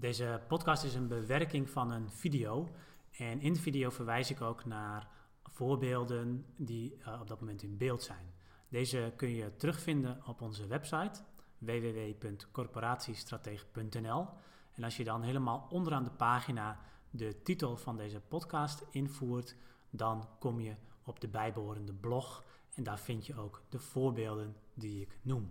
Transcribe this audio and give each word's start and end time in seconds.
Deze 0.00 0.40
podcast 0.48 0.84
is 0.84 0.94
een 0.94 1.08
bewerking 1.08 1.70
van 1.70 1.90
een 1.90 2.10
video. 2.10 2.68
En 3.10 3.40
in 3.40 3.52
de 3.52 3.60
video 3.60 3.90
verwijs 3.90 4.30
ik 4.30 4.40
ook 4.40 4.64
naar 4.64 5.08
voorbeelden 5.42 6.44
die 6.56 6.96
uh, 6.98 7.20
op 7.20 7.28
dat 7.28 7.40
moment 7.40 7.62
in 7.62 7.76
beeld 7.76 8.02
zijn. 8.02 8.34
Deze 8.68 9.12
kun 9.16 9.34
je 9.34 9.56
terugvinden 9.56 10.20
op 10.26 10.40
onze 10.40 10.66
website 10.66 11.20
www.corporatiestratege.nl. 11.58 14.28
En 14.74 14.84
als 14.84 14.96
je 14.96 15.04
dan 15.04 15.22
helemaal 15.22 15.66
onderaan 15.70 16.04
de 16.04 16.10
pagina 16.10 16.80
de 17.10 17.42
titel 17.42 17.76
van 17.76 17.96
deze 17.96 18.20
podcast 18.20 18.84
invoert, 18.90 19.56
dan 19.90 20.28
kom 20.38 20.60
je 20.60 20.74
op 21.04 21.20
de 21.20 21.28
bijbehorende 21.28 21.94
blog 21.94 22.44
en 22.74 22.82
daar 22.82 22.98
vind 22.98 23.26
je 23.26 23.36
ook 23.36 23.62
de 23.68 23.78
voorbeelden 23.78 24.56
die 24.74 25.00
ik 25.00 25.18
noem. 25.22 25.50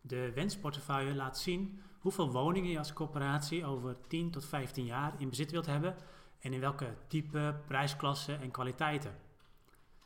De 0.00 0.32
wensportefeuille 0.32 1.14
laat 1.14 1.38
zien 1.38 1.82
hoeveel 2.02 2.32
woningen 2.32 2.70
je 2.70 2.78
als 2.78 2.92
corporatie 2.92 3.64
over 3.64 3.96
10 4.06 4.30
tot 4.30 4.44
15 4.44 4.84
jaar 4.84 5.14
in 5.18 5.28
bezit 5.28 5.50
wilt 5.50 5.66
hebben 5.66 5.96
en 6.40 6.52
in 6.52 6.60
welke 6.60 6.94
type, 7.06 7.60
prijsklasse 7.66 8.34
en 8.34 8.50
kwaliteiten. 8.50 9.14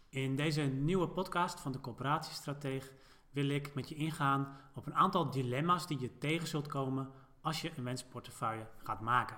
In 0.09 0.37
deze 0.37 0.63
nieuwe 0.63 1.09
podcast 1.09 1.61
van 1.61 1.73
de 1.73 1.81
Corporatiestratege 1.81 2.91
wil 3.31 3.49
ik 3.49 3.75
met 3.75 3.89
je 3.89 3.95
ingaan 3.95 4.57
op 4.75 4.87
een 4.87 4.95
aantal 4.95 5.31
dilemma's 5.31 5.87
die 5.87 6.01
je 6.01 6.19
tegen 6.19 6.49
zult 6.49 6.67
komen 6.67 7.11
als 7.41 7.61
je 7.61 7.73
een 7.77 7.85
wensportefeuille 7.85 8.67
gaat 8.83 9.01
maken. 9.01 9.37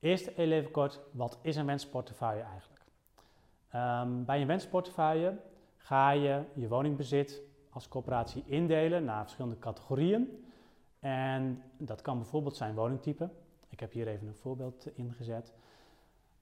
Eerst 0.00 0.26
even 0.26 0.70
kort, 0.70 1.00
wat 1.12 1.38
is 1.42 1.56
een 1.56 1.66
wensportefeuille 1.66 2.42
eigenlijk? 2.42 2.85
Um, 3.76 4.24
bij 4.24 4.40
een 4.40 4.46
wensportefeuille 4.46 5.38
ga 5.76 6.10
je 6.10 6.42
je 6.54 6.68
woningbezit 6.68 7.42
als 7.70 7.88
coöperatie 7.88 8.42
indelen 8.46 9.04
naar 9.04 9.22
verschillende 9.22 9.58
categorieën. 9.58 10.44
En 11.00 11.62
dat 11.78 12.02
kan 12.02 12.18
bijvoorbeeld 12.18 12.56
zijn 12.56 12.74
woningtype. 12.74 13.30
Ik 13.68 13.80
heb 13.80 13.92
hier 13.92 14.08
even 14.08 14.26
een 14.26 14.34
voorbeeld 14.34 14.86
ingezet. 14.94 15.54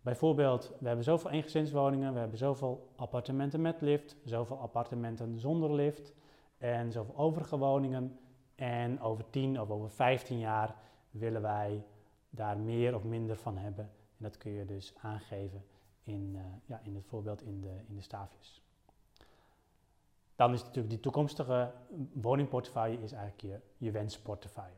Bijvoorbeeld, 0.00 0.72
we 0.80 0.86
hebben 0.86 1.04
zoveel 1.04 1.30
eengezinswoningen, 1.30 2.12
we 2.12 2.18
hebben 2.18 2.38
zoveel 2.38 2.92
appartementen 2.96 3.60
met 3.60 3.80
lift, 3.80 4.16
zoveel 4.24 4.58
appartementen 4.58 5.38
zonder 5.38 5.74
lift 5.74 6.14
en 6.58 6.92
zoveel 6.92 7.16
overige 7.16 7.58
woningen. 7.58 8.18
En 8.54 9.00
over 9.00 9.30
10 9.30 9.60
of 9.60 9.70
over 9.70 9.90
15 9.90 10.38
jaar 10.38 10.74
willen 11.10 11.42
wij 11.42 11.84
daar 12.30 12.58
meer 12.58 12.94
of 12.94 13.04
minder 13.04 13.36
van 13.36 13.56
hebben. 13.56 13.84
En 13.84 14.24
dat 14.24 14.36
kun 14.36 14.52
je 14.52 14.64
dus 14.64 14.94
aangeven 15.00 15.64
in, 16.04 16.32
uh, 16.34 16.40
ja, 16.64 16.80
in 16.82 16.94
het 16.94 17.04
voorbeeld 17.06 17.42
in 17.42 17.60
de, 17.60 17.80
in 17.88 17.94
de 17.94 18.02
staafjes. 18.02 18.62
Dan 20.36 20.52
is 20.52 20.60
natuurlijk 20.60 20.88
die 20.90 21.00
toekomstige 21.00 21.72
woningportefeuille 22.12 23.02
is 23.02 23.12
eigenlijk 23.12 23.60
je, 23.76 23.90
wensportefeuille. 23.90 24.76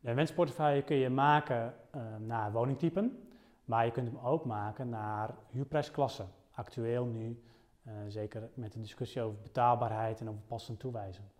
De 0.00 0.14
wensportefeuille 0.14 0.82
kun 0.82 0.96
je 0.96 1.10
maken 1.10 1.74
uh, 1.94 2.02
naar 2.16 2.52
woningtypen, 2.52 3.28
maar 3.64 3.84
je 3.84 3.90
kunt 3.90 4.08
hem 4.08 4.18
ook 4.18 4.44
maken 4.44 4.88
naar 4.88 5.34
huurprijsklassen. 5.50 6.28
Actueel 6.52 7.04
nu, 7.04 7.42
uh, 7.82 7.92
zeker 8.08 8.48
met 8.54 8.72
de 8.72 8.80
discussie 8.80 9.22
over 9.22 9.40
betaalbaarheid 9.42 10.20
en 10.20 10.28
over 10.28 10.40
passend 10.40 10.78
toewijzen. 10.78 11.30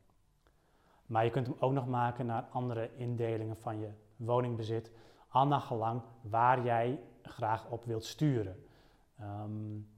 Maar 1.07 1.25
je 1.25 1.31
kunt 1.31 1.47
hem 1.47 1.57
ook 1.59 1.73
nog 1.73 1.87
maken 1.87 2.27
naar 2.27 2.47
andere 2.51 2.91
indelingen 2.97 3.57
van 3.57 3.79
je 3.79 3.91
woningbezit, 4.17 4.91
al 5.29 5.47
naar 5.47 5.61
gelang 5.61 6.03
waar 6.21 6.65
jij 6.65 7.01
graag 7.23 7.71
op 7.71 7.85
wilt 7.85 8.05
sturen. 8.05 8.65
Um, 9.21 9.89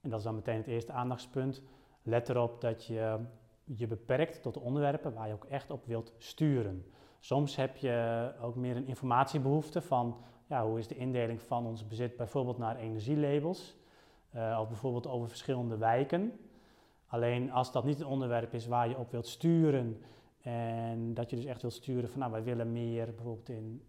en 0.00 0.10
dat 0.10 0.18
is 0.18 0.24
dan 0.24 0.34
meteen 0.34 0.56
het 0.56 0.66
eerste 0.66 0.92
aandachtspunt. 0.92 1.62
Let 2.02 2.28
erop 2.28 2.60
dat 2.60 2.84
je 2.84 3.18
je 3.64 3.86
beperkt 3.86 4.42
tot 4.42 4.54
de 4.54 4.60
onderwerpen 4.60 5.14
waar 5.14 5.28
je 5.28 5.34
ook 5.34 5.44
echt 5.44 5.70
op 5.70 5.86
wilt 5.86 6.12
sturen. 6.18 6.86
Soms 7.18 7.56
heb 7.56 7.76
je 7.76 8.32
ook 8.40 8.54
meer 8.56 8.76
een 8.76 8.86
informatiebehoefte 8.86 9.82
van 9.82 10.16
ja, 10.46 10.66
hoe 10.66 10.78
is 10.78 10.88
de 10.88 10.96
indeling 10.96 11.42
van 11.42 11.66
ons 11.66 11.86
bezit 11.86 12.16
bijvoorbeeld 12.16 12.58
naar 12.58 12.76
energielabels 12.76 13.76
uh, 14.34 14.58
of 14.60 14.68
bijvoorbeeld 14.68 15.06
over 15.06 15.28
verschillende 15.28 15.76
wijken. 15.76 16.32
Alleen 17.06 17.52
als 17.52 17.72
dat 17.72 17.84
niet 17.84 18.00
een 18.00 18.06
onderwerp 18.06 18.54
is 18.54 18.66
waar 18.66 18.88
je 18.88 18.96
op 18.96 19.10
wilt 19.10 19.26
sturen 19.26 20.02
en 20.40 21.14
dat 21.14 21.30
je 21.30 21.36
dus 21.36 21.44
echt 21.44 21.62
wilt 21.62 21.74
sturen 21.74 22.10
van 22.10 22.18
nou 22.18 22.32
wij 22.32 22.42
willen 22.42 22.72
meer 22.72 23.14
bijvoorbeeld 23.14 23.48
in 23.48 23.82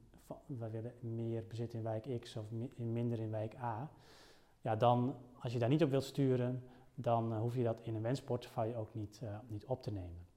wij 0.45 0.71
willen 0.71 0.93
meer 0.99 1.43
bezit 1.47 1.73
in 1.73 1.83
wijk 1.83 2.19
X 2.19 2.35
of 2.35 2.45
minder 2.75 3.19
in 3.19 3.31
wijk 3.31 3.55
A. 3.55 3.91
Ja, 4.67 4.75
dan 4.75 5.16
als 5.39 5.53
je 5.53 5.59
daar 5.59 5.69
niet 5.69 5.83
op 5.83 5.89
wilt 5.89 6.03
sturen, 6.03 6.63
dan 6.95 7.33
uh, 7.33 7.39
hoef 7.39 7.55
je 7.55 7.63
dat 7.63 7.79
in 7.81 7.95
een 7.95 8.01
wensportefeuille 8.01 8.75
ook 8.75 8.94
niet, 8.94 9.19
uh, 9.23 9.29
niet 9.47 9.66
op 9.66 9.83
te 9.83 9.91
nemen. 9.91 10.28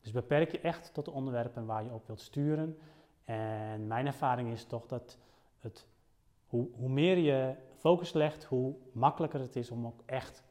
Dus 0.00 0.12
beperk 0.12 0.50
je 0.50 0.60
echt 0.60 0.94
tot 0.94 1.04
de 1.04 1.10
onderwerpen 1.10 1.66
waar 1.66 1.84
je 1.84 1.92
op 1.92 2.06
wilt 2.06 2.20
sturen. 2.20 2.78
En 3.24 3.86
mijn 3.86 4.06
ervaring 4.06 4.50
is 4.50 4.64
toch 4.64 4.86
dat 4.86 5.18
het, 5.60 5.86
hoe, 6.46 6.68
hoe 6.72 6.88
meer 6.88 7.16
je 7.16 7.54
focus 7.76 8.12
legt, 8.12 8.44
hoe 8.44 8.74
makkelijker 8.92 9.40
het 9.40 9.56
is 9.56 9.70
om 9.70 9.86
ook 9.86 10.02
echt 10.06 10.42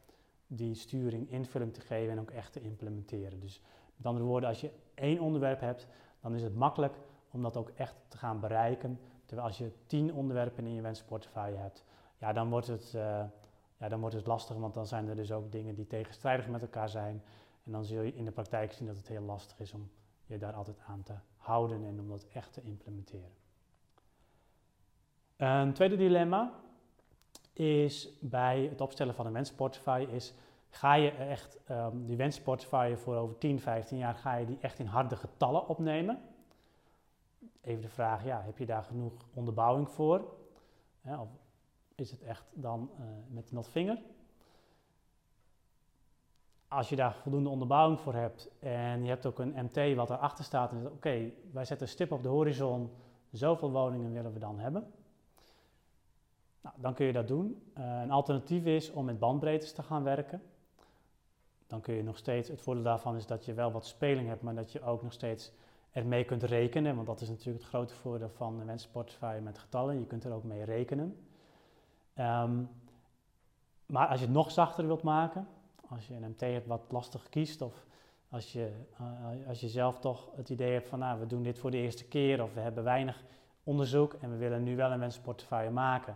die 0.48 0.76
sturing 0.76 1.32
invulling 1.32 1.74
te 1.74 1.82
geven 1.82 2.12
en 2.12 2.20
ook 2.20 2.32
echt 2.32 2.54
te 2.54 2.62
implementeren. 2.62 3.40
Dus 3.40 3.62
met 3.96 4.06
andere 4.06 4.26
woorden, 4.26 4.50
als 4.50 4.62
je 4.62 4.72
één 4.94 5.20
onderwerp 5.20 5.60
hebt, 5.60 5.88
dan 6.22 6.36
is 6.36 6.44
het 6.44 6.56
makkelijk 6.56 6.96
om 7.32 7.42
dat 7.42 7.58
ook 7.58 7.70
echt 7.70 7.96
te 8.08 8.18
gaan 8.18 8.40
bereiken. 8.40 9.00
Terwijl 9.26 9.48
als 9.48 9.58
je 9.58 9.72
tien 9.86 10.14
onderwerpen 10.14 10.66
in 10.66 10.74
je 10.74 10.82
wensportefeuille 10.82 11.58
hebt, 11.58 11.86
ja, 12.22 12.34
dan 12.34 12.50
wordt 12.50 12.68
het, 12.68 12.94
uh, 12.96 13.24
ja, 13.78 13.90
dan 13.90 14.00
wordt 14.00 14.16
het 14.16 14.28
lastig, 14.28 14.56
want 14.56 14.74
dan 14.74 14.88
zijn 14.88 15.08
er 15.08 15.16
dus 15.16 15.32
ook 15.32 15.52
dingen 15.52 15.76
die 15.76 15.88
tegenstrijdig 15.88 16.48
met 16.48 16.62
elkaar 16.62 16.90
zijn. 16.90 17.24
En 17.64 17.72
dan 17.72 17.86
zul 17.86 18.02
je 18.02 18.16
in 18.16 18.26
de 18.26 18.32
praktijk 18.32 18.74
zien 18.74 18.88
dat 18.88 18.98
het 18.98 19.08
heel 19.08 19.22
lastig 19.22 19.60
is 19.60 19.74
om 19.74 19.90
je 20.26 20.38
daar 20.38 20.54
altijd 20.54 20.78
aan 20.88 21.04
te 21.04 21.14
houden 21.38 21.86
en 21.86 22.00
om 22.00 22.10
dat 22.10 22.28
echt 22.34 22.54
te 22.54 22.62
implementeren. 22.62 23.32
Een 25.38 25.74
tweede 25.74 25.96
dilemma 25.96 26.52
is 27.54 28.10
bij 28.20 28.62
het 28.70 28.82
opstellen 28.82 29.16
van 29.16 29.26
een 29.26 29.34
wensportefeuille 29.34 30.12
is, 30.12 30.34
ga 30.70 30.94
je 30.94 31.12
echt 31.12 31.58
um, 31.70 32.06
die 32.06 32.18
wensportefeuille 32.18 32.98
voor 32.98 33.16
over 33.16 33.38
10, 33.38 33.60
15 33.60 33.98
jaar, 33.98 34.16
ga 34.16 34.36
je 34.36 34.46
die 34.46 34.58
echt 34.62 34.80
in 34.80 34.86
harde 34.86 35.16
getallen 35.16 35.68
opnemen? 35.68 36.22
Even 37.62 37.82
de 37.82 37.90
vraag, 37.90 38.26
ja, 38.26 38.42
heb 38.42 38.58
je 38.58 38.66
daar 38.66 38.84
genoeg 38.84 39.14
onderbouwing 39.34 39.90
voor? 39.90 40.40
of 41.04 41.30
is 42.02 42.12
het 42.12 42.22
echt 42.22 42.46
dan 42.54 42.90
uh, 43.00 43.06
met 43.28 43.50
de 43.50 43.64
vinger? 43.64 44.02
Als 46.68 46.90
je 46.90 46.96
daar 46.96 47.14
voldoende 47.14 47.50
onderbouwing 47.50 48.00
voor 48.00 48.14
hebt 48.14 48.50
en 48.60 49.04
je 49.04 49.10
hebt 49.10 49.26
ook 49.26 49.40
een 49.40 49.54
MT 49.56 49.96
wat 49.96 50.10
erachter 50.10 50.44
staat 50.44 50.72
en 50.72 50.80
zegt, 50.82 50.94
oké, 50.94 51.32
wij 51.52 51.66
zetten 51.66 51.88
een 51.88 51.94
stip 51.94 52.12
op 52.12 52.24
de 52.24 52.30
horizon, 52.30 52.92
zoveel 53.32 53.72
woningen 53.72 54.12
willen 54.12 54.34
we 54.34 54.40
dan 54.40 54.60
hebben. 54.60 54.92
Nou, 56.62 56.76
dan 56.80 56.94
kun 56.94 57.06
je 57.06 57.14
dat 57.14 57.28
doen. 57.28 57.72
Uh, 57.78 58.02
een 58.02 58.12
alternatief 58.12 58.66
is 58.66 58.92
om 58.92 59.06
met 59.06 59.20
bandbreedtes 59.20 59.74
te 59.74 59.84
gaan 59.84 60.04
werken. 60.04 60.42
Dan 61.68 61.82
kun 61.82 61.94
je 61.94 62.04
nog 62.04 62.18
steeds, 62.18 62.50
het 62.50 62.62
voordeel 62.62 62.84
daarvan 62.84 63.16
is 63.16 63.26
dat 63.28 63.46
je 63.46 63.54
wel 63.54 63.72
wat 63.72 63.86
speling 63.86 64.28
hebt, 64.28 64.42
maar 64.42 64.56
dat 64.56 64.72
je 64.72 64.82
ook 64.82 65.04
nog 65.04 65.14
steeds 65.14 65.52
ermee 65.92 66.26
kunt 66.26 66.44
rekenen. 66.44 66.96
Want 66.96 67.08
dat 67.08 67.22
is 67.22 67.30
natuurlijk 67.30 67.64
het 67.64 67.74
grote 67.74 67.94
voordeel 67.94 68.30
van 68.30 68.60
een 68.60 68.66
wensportefeuille 68.66 69.42
met 69.42 69.58
getallen. 69.58 70.00
Je 70.00 70.06
kunt 70.06 70.24
er 70.24 70.34
ook 70.34 70.44
mee 70.44 70.64
rekenen. 70.64 71.16
Um, 72.16 72.70
maar 73.86 74.08
als 74.08 74.20
je 74.20 74.26
het 74.26 74.36
nog 74.36 74.52
zachter 74.52 74.88
wilt 74.88 75.04
maken, 75.04 75.48
als 75.88 76.08
je 76.08 76.14
een 76.14 76.36
MT 76.38 76.66
wat 76.66 76.82
lastig 76.90 77.30
kiest, 77.30 77.62
of 77.62 77.86
als 78.30 78.54
je, 78.54 78.72
uh, 79.02 79.48
als 79.48 79.60
je 79.60 79.70
zelf 79.70 80.00
toch 80.00 80.30
het 80.36 80.50
idee 80.50 80.74
hebt 80.74 80.88
van 80.88 81.00
nou, 81.00 81.20
we 81.20 81.28
doen 81.28 81.44
dit 81.44 81.60
voor 81.60 81.72
de 81.72 81.78
eerste 81.78 82.06
keer, 82.06 82.44
of 82.44 82.54
we 82.54 82.60
hebben 82.60 82.84
weinig 82.84 83.24
onderzoek 83.64 84.14
en 84.14 84.30
we 84.30 84.38
willen 84.38 84.64
nu 84.64 84.76
wel 84.76 84.92
een 84.92 85.00
wensportefeuille 85.00 85.72
maken. 85.72 86.16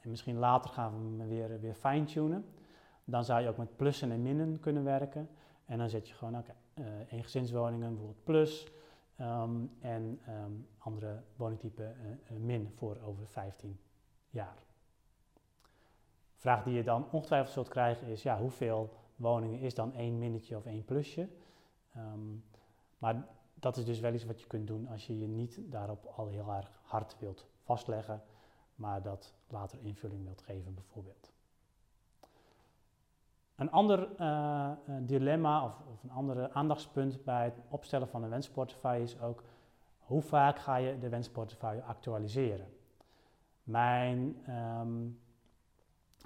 En 0.00 0.10
misschien 0.10 0.36
later 0.38 0.70
gaan 0.70 0.92
we 0.92 1.22
hem 1.22 1.28
weer, 1.28 1.60
weer 1.60 1.74
fine-tunen. 1.74 2.44
Dan 3.04 3.24
zou 3.24 3.42
je 3.42 3.48
ook 3.48 3.56
met 3.56 3.76
plussen 3.76 4.10
en 4.10 4.22
minnen 4.22 4.60
kunnen 4.60 4.84
werken. 4.84 5.28
En 5.66 5.78
dan 5.78 5.88
zet 5.88 6.08
je 6.08 6.14
gewoon, 6.14 6.38
oké, 6.38 6.54
okay, 6.74 6.86
uh, 6.86 7.00
eh, 7.00 7.12
eengezinswoningen 7.12 7.88
bijvoorbeeld 7.88 8.24
plus, 8.24 8.66
um, 9.20 9.76
en 9.80 10.20
um, 10.28 10.68
andere 10.78 11.22
woningtype 11.36 11.94
uh, 12.30 12.38
min 12.38 12.72
voor 12.76 12.98
over 13.04 13.26
15 13.26 13.80
jaar. 14.30 14.56
Vraag 16.40 16.62
die 16.62 16.74
je 16.74 16.82
dan 16.82 17.06
ongetwijfeld 17.10 17.52
zult 17.52 17.68
krijgen 17.68 18.06
is, 18.06 18.22
ja, 18.22 18.38
hoeveel 18.38 18.92
woningen 19.16 19.60
is 19.60 19.74
dan 19.74 19.94
één 19.94 20.18
minnetje 20.18 20.56
of 20.56 20.64
één 20.64 20.84
plusje? 20.84 21.28
Um, 21.96 22.44
maar 22.98 23.26
dat 23.54 23.76
is 23.76 23.84
dus 23.84 24.00
wel 24.00 24.12
iets 24.12 24.24
wat 24.24 24.40
je 24.40 24.46
kunt 24.46 24.66
doen 24.66 24.88
als 24.88 25.06
je 25.06 25.18
je 25.18 25.26
niet 25.26 25.58
daarop 25.62 26.12
al 26.16 26.26
heel 26.26 26.52
erg 26.52 26.70
hard 26.82 27.16
wilt 27.18 27.46
vastleggen, 27.62 28.22
maar 28.74 29.02
dat 29.02 29.34
later 29.48 29.78
invulling 29.82 30.24
wilt 30.24 30.42
geven 30.42 30.74
bijvoorbeeld. 30.74 31.32
Een 33.56 33.70
ander 33.70 34.08
uh, 34.20 34.70
dilemma 35.00 35.64
of, 35.64 35.82
of, 35.92 36.02
een 36.02 36.10
andere 36.10 36.52
aandachtspunt 36.52 37.24
bij 37.24 37.44
het 37.44 37.60
opstellen 37.68 38.08
van 38.08 38.22
een 38.22 38.30
wensportefeuille 38.30 39.02
is 39.02 39.20
ook 39.20 39.42
hoe 39.98 40.22
vaak 40.22 40.58
ga 40.58 40.76
je 40.76 40.98
de 40.98 41.08
wensportefeuille 41.08 41.82
actualiseren. 41.82 42.68
Mijn 43.62 44.36
um, 44.48 45.20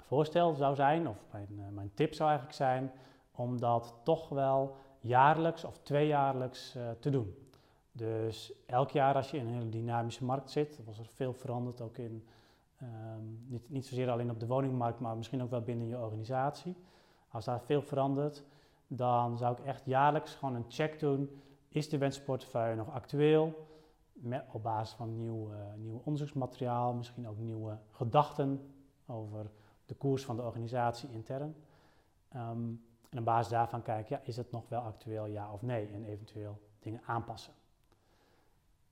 voorstel 0.05 0.53
zou 0.53 0.75
zijn, 0.75 1.07
of 1.07 1.17
mijn, 1.31 1.73
mijn 1.73 1.91
tip 1.93 2.13
zou 2.13 2.29
eigenlijk 2.29 2.57
zijn, 2.57 2.91
om 3.31 3.59
dat 3.59 3.93
toch 4.03 4.29
wel 4.29 4.75
jaarlijks 4.99 5.63
of 5.63 5.77
tweejaarlijks 5.77 6.75
uh, 6.75 6.89
te 6.99 7.09
doen. 7.09 7.35
Dus 7.91 8.53
elk 8.65 8.89
jaar 8.89 9.15
als 9.15 9.31
je 9.31 9.37
in 9.37 9.47
een 9.47 9.53
hele 9.53 9.69
dynamische 9.69 10.23
markt 10.23 10.51
zit, 10.51 10.79
was 10.85 10.99
er 10.99 11.05
veel 11.05 11.33
veranderd 11.33 11.81
ook 11.81 11.97
in, 11.97 12.25
um, 12.81 13.45
niet, 13.47 13.69
niet 13.69 13.85
zozeer 13.85 14.09
alleen 14.11 14.29
op 14.29 14.39
de 14.39 14.47
woningmarkt, 14.47 14.99
maar 14.99 15.17
misschien 15.17 15.43
ook 15.43 15.49
wel 15.49 15.61
binnen 15.61 15.87
je 15.87 15.99
organisatie. 15.99 16.75
Als 17.27 17.45
daar 17.45 17.61
veel 17.61 17.81
verandert, 17.81 18.43
dan 18.87 19.37
zou 19.37 19.57
ik 19.57 19.65
echt 19.65 19.85
jaarlijks 19.85 20.35
gewoon 20.35 20.55
een 20.55 20.65
check 20.67 20.99
doen. 20.99 21.41
Is 21.67 21.89
de 21.89 21.97
wensportefeuille 21.97 22.75
nog 22.75 22.91
actueel? 22.91 23.67
Met, 24.11 24.45
op 24.51 24.63
basis 24.63 24.95
van 24.95 25.15
nieuw, 25.15 25.51
uh, 25.51 25.57
nieuw 25.75 26.01
onderzoeksmateriaal, 26.03 26.93
misschien 26.93 27.27
ook 27.27 27.37
nieuwe 27.37 27.77
gedachten 27.91 28.73
over 29.05 29.51
de 29.85 29.95
koers 29.95 30.25
van 30.25 30.35
de 30.35 30.41
organisatie 30.41 31.09
intern. 31.11 31.55
Um, 32.35 32.83
en 33.09 33.17
op 33.21 33.25
basis 33.25 33.51
daarvan 33.51 33.81
kijken, 33.81 34.15
ja, 34.15 34.21
is 34.25 34.37
het 34.37 34.51
nog 34.51 34.69
wel 34.69 34.81
actueel, 34.81 35.25
ja 35.25 35.51
of 35.51 35.61
nee? 35.61 35.87
En 35.87 36.05
eventueel 36.05 36.59
dingen 36.79 37.01
aanpassen. 37.05 37.53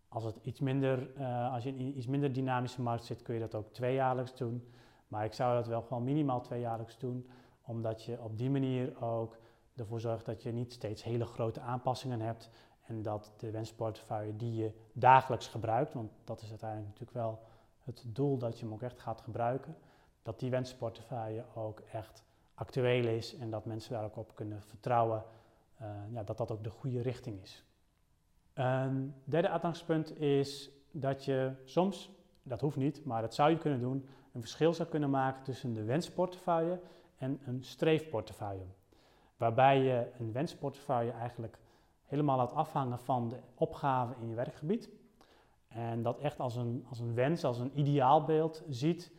Als, 0.08 0.24
het 0.24 0.40
iets 0.42 0.60
minder, 0.60 1.18
uh, 1.18 1.54
als 1.54 1.64
je 1.64 1.70
in 1.70 1.80
een 1.80 1.98
iets 1.98 2.08
minder 2.08 2.34
dynamische 2.34 2.82
markt 2.82 3.04
zit, 3.04 3.22
kun 3.22 3.34
je 3.34 3.40
dat 3.40 3.56
ook 3.56 3.74
tweejaarlijks 3.74 4.36
doen. 4.36 4.68
Maar 5.08 5.26
ik 5.26 5.34
zou 5.34 5.56
dat 5.56 5.68
wel 5.68 5.82
gewoon 5.82 6.04
minimaal 6.04 6.42
tweejaarlijks 6.42 6.98
doen, 6.98 7.30
omdat 7.62 8.04
je 8.04 8.22
op 8.22 8.38
die 8.38 8.50
manier 8.50 9.04
ook 9.04 9.38
ervoor 9.76 10.00
zorgt 10.00 10.26
dat 10.26 10.44
je 10.44 10.52
niet 10.52 10.74
steeds 10.74 11.04
hele 11.04 11.26
grote 11.26 11.60
aanpassingen 11.60 12.20
hebt. 12.20 12.50
En 12.86 13.02
dat 13.02 13.34
de 13.38 13.52
wensportefeuille 13.52 14.36
die 14.36 14.56
je 14.56 14.72
dagelijks 14.94 15.48
gebruikt, 15.48 15.94
want 15.94 16.12
dat 16.24 16.42
is 16.42 16.50
uiteindelijk 16.50 16.90
natuurlijk 16.90 17.18
wel 17.18 17.40
het 17.84 18.04
doel 18.08 18.38
dat 18.38 18.60
je 18.60 18.66
hem 18.66 18.74
ook 18.74 18.82
echt 18.82 19.00
gaat 19.00 19.22
gebruiken, 19.22 19.76
dat 20.24 20.40
die 20.40 20.50
wensportefeuille 20.50 21.46
ook 21.56 21.80
echt 21.80 22.24
actueel 22.54 23.08
is 23.08 23.38
en 23.38 23.50
dat 23.50 23.66
mensen 23.66 23.94
daar 23.94 24.04
ook 24.04 24.18
op 24.18 24.36
kunnen 24.36 24.62
vertrouwen 24.62 25.24
uh, 25.82 25.88
ja, 26.12 26.24
dat 26.24 26.38
dat 26.38 26.52
ook 26.52 26.64
de 26.64 26.70
goede 26.70 27.02
richting 27.02 27.42
is. 27.42 27.64
Een 28.54 29.14
derde 29.24 29.50
uitgangspunt 29.50 30.20
is 30.20 30.70
dat 30.92 31.26
je 31.26 31.52
soms, 31.66 32.12
dat 32.44 32.62
hoeft 32.62 32.78
niet, 32.78 33.06
maar 33.06 33.22
dat 33.22 33.34
zou 33.34 33.50
je 33.50 33.58
kunnen 33.58 33.80
doen, 33.80 34.08
een 34.32 34.42
verschil 34.42 34.74
zou 34.74 34.90
kunnen 34.90 35.10
maken 35.10 35.44
tussen 35.44 35.74
de 35.74 35.84
wensportefeuille 35.84 36.80
en 37.18 37.40
een 37.46 37.64
streefportefeuille. 37.64 38.66
Waarbij 39.38 39.80
je 39.80 40.12
een 40.20 40.32
wensportefeuille 40.32 41.12
eigenlijk 41.12 41.58
helemaal 42.06 42.38
laat 42.38 42.54
afhangen 42.54 43.00
van 43.00 43.30
de 43.30 43.40
opgave 43.56 44.14
in 44.22 44.30
je 44.30 44.36
werkgebied. 44.36 44.90
En 45.68 46.04
dat 46.04 46.20
echt 46.20 46.40
als 46.40 46.56
een, 46.56 46.86
als 46.90 47.00
een 47.00 47.14
wens, 47.14 47.44
als 47.44 47.60
een 47.60 47.80
ideaalbeeld 47.80 48.64
ziet. 48.70 49.12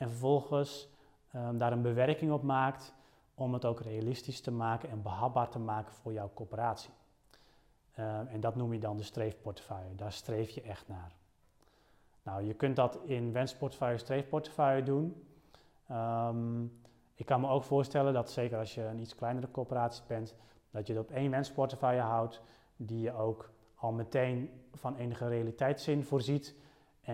En 0.00 0.08
vervolgens 0.08 0.88
um, 1.34 1.58
daar 1.58 1.72
een 1.72 1.82
bewerking 1.82 2.32
op 2.32 2.42
maakt 2.42 2.94
om 3.34 3.52
het 3.52 3.64
ook 3.64 3.80
realistisch 3.80 4.40
te 4.40 4.50
maken 4.50 4.90
en 4.90 5.02
behapbaar 5.02 5.48
te 5.48 5.58
maken 5.58 5.92
voor 5.92 6.12
jouw 6.12 6.30
coöperatie. 6.34 6.90
Um, 7.98 8.26
en 8.26 8.40
dat 8.40 8.56
noem 8.56 8.72
je 8.72 8.78
dan 8.78 8.96
de 8.96 9.02
streefportefeuille. 9.02 9.94
Daar 9.94 10.12
streef 10.12 10.50
je 10.50 10.62
echt 10.62 10.88
naar. 10.88 11.12
Nou, 12.22 12.42
je 12.42 12.54
kunt 12.54 12.76
dat 12.76 12.98
in 13.04 13.32
wensportefeuille, 13.32 13.98
streefportefeuille 13.98 14.82
doen. 14.82 15.26
Um, 15.90 16.80
ik 17.14 17.26
kan 17.26 17.40
me 17.40 17.48
ook 17.48 17.64
voorstellen 17.64 18.12
dat 18.12 18.30
zeker 18.30 18.58
als 18.58 18.74
je 18.74 18.82
een 18.82 18.98
iets 18.98 19.14
kleinere 19.14 19.50
coöperatie 19.50 20.04
bent, 20.06 20.34
dat 20.70 20.86
je 20.86 20.92
het 20.92 21.02
op 21.02 21.10
één 21.10 21.30
wensportefeuille 21.30 22.00
houdt, 22.00 22.42
die 22.76 23.00
je 23.00 23.12
ook 23.12 23.50
al 23.74 23.92
meteen 23.92 24.50
van 24.74 24.96
enige 24.96 25.28
realiteitszin 25.28 26.04
voorziet. 26.04 26.54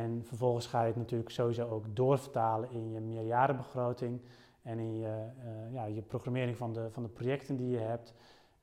En 0.02 0.24
vervolgens 0.24 0.66
ga 0.66 0.80
je 0.80 0.86
het 0.86 0.96
natuurlijk 0.96 1.30
sowieso 1.30 1.68
ook 1.68 1.96
doorvertalen 1.96 2.70
in 2.70 2.90
je 2.90 3.00
meerjarenbegroting 3.00 4.20
en 4.62 4.78
in 4.78 4.98
je, 4.98 5.28
uh, 5.44 5.72
ja, 5.72 5.84
je 5.84 6.02
programmering 6.02 6.56
van 6.56 6.72
de, 6.72 6.90
van 6.90 7.02
de 7.02 7.08
projecten 7.08 7.56
die 7.56 7.68
je 7.68 7.78
hebt. 7.78 8.14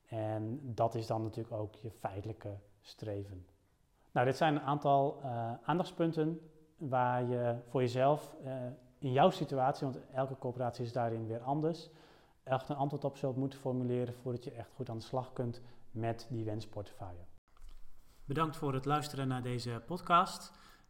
En 0.06 0.60
dat 0.62 0.94
is 0.94 1.06
dan 1.06 1.22
natuurlijk 1.22 1.54
ook 1.54 1.74
je 1.74 1.90
feitelijke 1.90 2.58
streven. 2.80 3.46
Nou, 4.12 4.26
dit 4.26 4.36
zijn 4.36 4.54
een 4.54 4.60
aantal 4.60 5.20
uh, 5.22 5.52
aandachtspunten 5.62 6.40
waar 6.76 7.24
je 7.24 7.56
voor 7.68 7.80
jezelf 7.80 8.34
uh, 8.44 8.52
in 8.98 9.12
jouw 9.12 9.30
situatie, 9.30 9.86
want 9.86 9.98
elke 10.12 10.38
coöperatie 10.38 10.84
is 10.84 10.92
daarin 10.92 11.26
weer 11.26 11.40
anders, 11.40 11.90
echt 12.42 12.68
een 12.68 12.76
antwoord 12.76 13.04
op 13.04 13.16
zult 13.16 13.36
moeten 13.36 13.58
formuleren 13.58 14.14
voordat 14.14 14.44
je 14.44 14.50
echt 14.50 14.70
goed 14.74 14.90
aan 14.90 14.98
de 14.98 15.04
slag 15.04 15.32
kunt 15.32 15.60
met 15.90 16.26
die 16.30 16.44
wensportefeuille. 16.44 17.24
Bedankt 18.24 18.56
voor 18.56 18.74
het 18.74 18.84
luisteren 18.84 19.28
naar 19.28 19.42
deze 19.42 19.82
podcast. 19.86 20.52